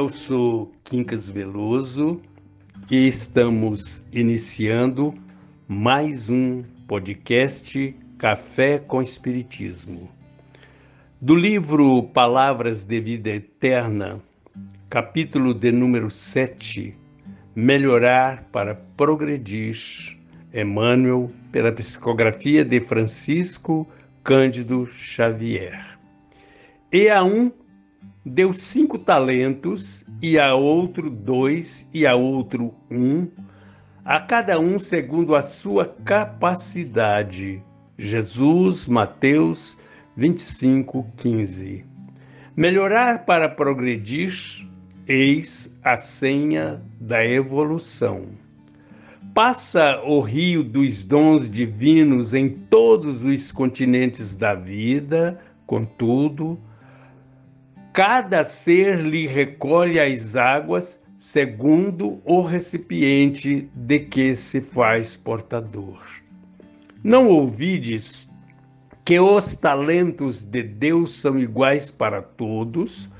[0.00, 2.22] eu sou Quincas Veloso
[2.90, 5.12] e estamos iniciando
[5.68, 10.10] mais um podcast Café com Espiritismo.
[11.20, 14.22] Do livro Palavras de Vida Eterna,
[14.88, 16.96] capítulo de número 7,
[17.54, 20.16] Melhorar para Progredir,
[20.50, 23.86] Emmanuel, pela psicografia de Francisco
[24.24, 25.98] Cândido Xavier.
[26.90, 27.52] E a um
[28.24, 33.28] deu cinco talentos, e a outro dois, e a outro um,
[34.04, 37.62] a cada um segundo a sua capacidade.
[37.98, 39.78] Jesus, Mateus
[40.16, 41.84] 25, 15.
[42.56, 44.68] Melhorar para progredir,
[45.06, 48.22] eis a senha da evolução.
[49.34, 56.58] Passa o rio dos dons divinos em todos os continentes da vida, contudo,
[57.92, 66.00] cada ser lhe recolhe as águas segundo o recipiente de que se faz portador.
[67.02, 68.30] Não ouvides
[69.04, 73.10] que os talentos de Deus são iguais para todos,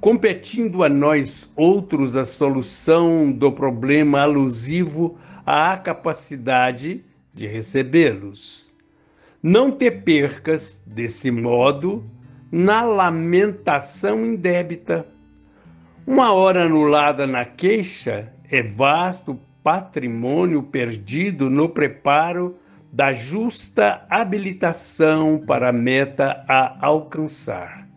[0.00, 8.74] competindo a nós outros a solução do problema alusivo à capacidade de recebê-los.
[9.42, 12.04] Não te percas, desse modo,
[12.52, 15.06] na lamentação indébita.
[16.06, 22.58] Uma hora anulada na queixa é vasto patrimônio perdido no preparo
[22.92, 27.88] da justa habilitação para a meta a alcançar.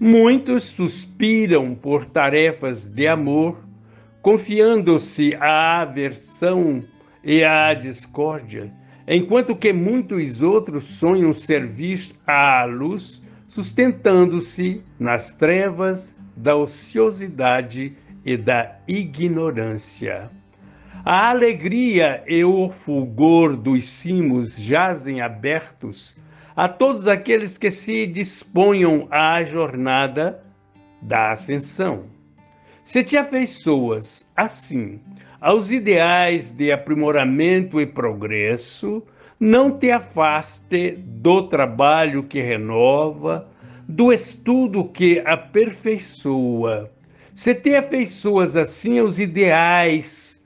[0.00, 3.58] Muitos suspiram por tarefas de amor,
[4.22, 6.82] confiando-se à aversão
[7.22, 8.72] e à discórdia,
[9.06, 18.76] enquanto que muitos outros sonham servir à luz sustentando-se nas trevas da ociosidade e da
[18.86, 20.30] ignorância.
[21.04, 26.16] A alegria e o fulgor dos cimos jazem abertos
[26.54, 30.44] a todos aqueles que se disponham à jornada
[31.00, 32.04] da ascensão.
[32.84, 35.00] Se te afeiçoas, assim,
[35.40, 39.02] aos ideais de aprimoramento e progresso,
[39.38, 43.48] não te afaste do trabalho que renova,
[43.88, 46.90] do estudo que aperfeiçoa.
[47.34, 50.44] Se te afeiçoas assim aos ideais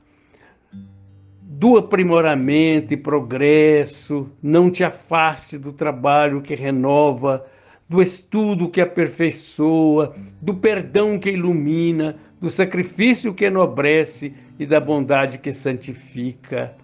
[1.41, 7.47] do aprimoramento e progresso, não te afaste do trabalho que renova,
[7.89, 15.39] do estudo que aperfeiçoa, do perdão que ilumina, do sacrifício que enobrece e da bondade
[15.39, 16.75] que santifica.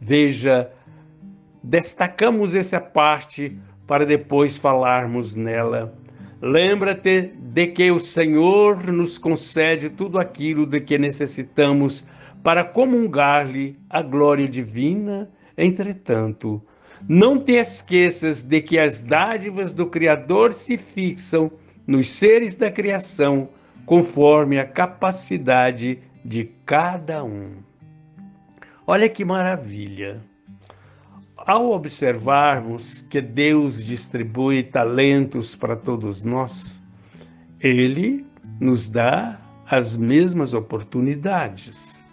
[0.00, 0.70] Veja
[1.62, 3.56] destacamos essa parte
[3.86, 5.94] para depois falarmos nela.
[6.40, 12.06] Lembra-te de que o Senhor nos concede tudo aquilo de que necessitamos
[12.42, 15.28] para comungar-lhe a glória divina.
[15.56, 16.62] Entretanto,
[17.06, 21.50] não te esqueças de que as dádivas do Criador se fixam
[21.86, 23.48] nos seres da criação
[23.84, 27.56] conforme a capacidade de cada um.
[28.86, 30.20] Olha que maravilha!
[31.46, 36.84] Ao observarmos que Deus distribui talentos para todos nós,
[37.58, 38.26] Ele
[38.60, 42.04] nos dá as mesmas oportunidades.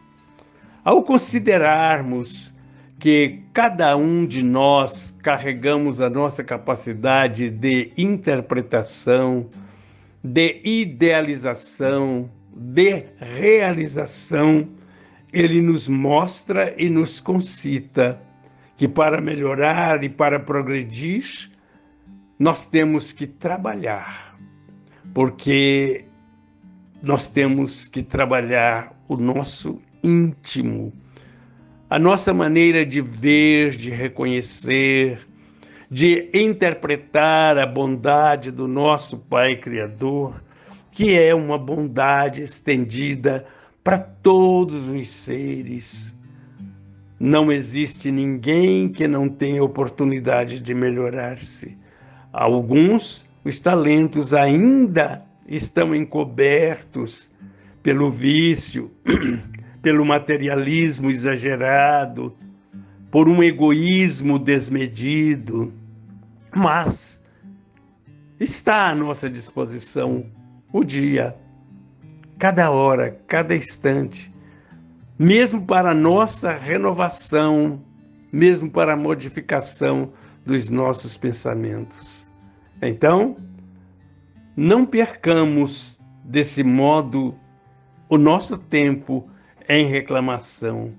[0.84, 2.56] Ao considerarmos
[2.98, 9.48] que cada um de nós carregamos a nossa capacidade de interpretação,
[10.24, 14.70] de idealização, de realização,
[15.34, 18.20] ele nos mostra e nos concita
[18.78, 21.52] que para melhorar e para progredir,
[22.38, 24.38] nós temos que trabalhar,
[25.16, 26.06] porque
[27.02, 30.94] nós temos que trabalhar o nosso íntimo,
[31.90, 35.28] a nossa maneira de ver, de reconhecer,
[35.90, 40.44] de interpretar a bondade do nosso Pai Criador,
[40.92, 43.46] que é uma bondade estendida
[43.84, 46.17] para todos os seres
[47.20, 51.78] não existe ninguém que não tenha oportunidade de melhorar-se.
[52.32, 57.32] Alguns, os talentos ainda estão encobertos
[57.82, 58.92] pelo vício,
[59.82, 62.36] pelo materialismo exagerado,
[63.10, 65.74] por um egoísmo desmedido,
[66.54, 67.26] mas
[68.40, 70.26] está à nossa disposição
[70.72, 71.36] o dia,
[72.38, 74.32] cada hora, cada instante
[75.18, 77.82] mesmo para a nossa renovação,
[78.32, 80.14] mesmo para a modificação
[80.46, 82.30] dos nossos pensamentos.
[82.82, 83.38] Então,
[84.56, 87.36] não percamos desse modo
[88.10, 89.30] o nosso tempo
[89.68, 90.94] em reclamação.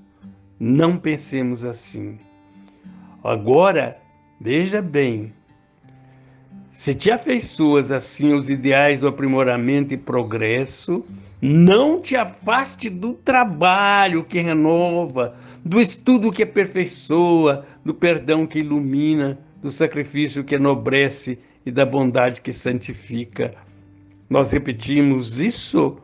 [0.58, 2.18] Não pensemos assim.
[3.22, 3.96] Agora,
[4.40, 5.32] veja bem,
[6.70, 11.04] se te afeiçoas assim aos ideais do aprimoramento e progresso,
[11.40, 19.38] não te afaste do trabalho que renova, do estudo que aperfeiçoa, do perdão que ilumina,
[19.60, 23.54] do sacrifício que enobrece e da bondade que santifica.
[24.28, 25.98] Nós repetimos isso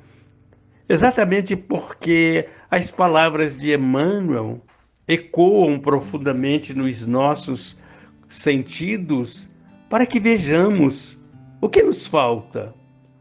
[0.88, 4.60] exatamente porque as palavras de Emmanuel
[5.06, 7.78] ecoam profundamente nos nossos
[8.28, 9.49] sentidos
[9.94, 11.23] para que vejamos
[11.61, 12.75] o que nos falta,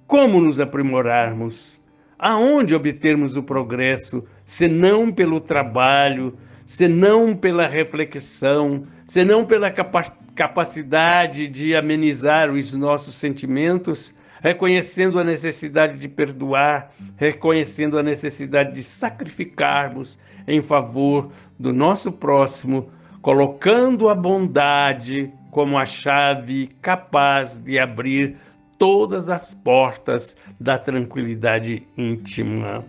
[0.08, 1.80] como nos aprimorarmos,
[2.18, 6.36] aonde obtermos o progresso, senão pelo trabalho,
[6.66, 16.10] senão pela reflexão, senão pela capacidade de amenizar os nossos sentimentos, reconhecendo a necessidade de
[16.10, 20.18] perdoar, reconhecendo a necessidade de sacrificarmos
[20.48, 21.30] em favor
[21.60, 22.90] do nosso próximo,
[23.22, 28.38] colocando a bondade como a chave capaz de abrir
[28.78, 32.84] todas as portas da tranquilidade íntima.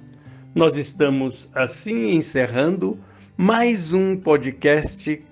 [0.54, 2.98] Nós estamos assim encerrando
[3.36, 5.22] mais um podcast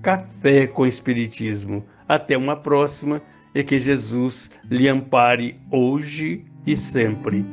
[0.00, 1.84] Café com Espiritismo.
[2.08, 3.20] Até uma próxima
[3.52, 7.44] e que Jesus lhe ampare hoje e sempre.